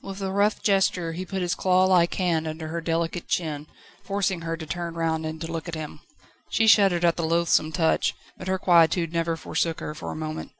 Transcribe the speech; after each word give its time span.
With 0.00 0.22
a 0.22 0.30
rough 0.30 0.62
gesture 0.62 1.10
he 1.10 1.26
put 1.26 1.42
his 1.42 1.56
clawlike 1.56 2.14
hand 2.14 2.46
under 2.46 2.68
her 2.68 2.80
delicate 2.80 3.26
chin, 3.26 3.66
forcing 4.04 4.42
her 4.42 4.56
to 4.56 4.64
turn 4.64 4.94
round 4.94 5.26
and 5.26 5.40
to 5.40 5.50
look 5.50 5.66
at 5.66 5.74
him. 5.74 5.98
She 6.50 6.68
shuddered 6.68 7.04
at 7.04 7.16
the 7.16 7.26
loathsome 7.26 7.72
touch, 7.72 8.14
but 8.38 8.46
her 8.46 8.60
quietude 8.60 9.12
never 9.12 9.36
forsook 9.36 9.80
her 9.80 9.92
for 9.92 10.12
a 10.12 10.14
moment. 10.14 10.52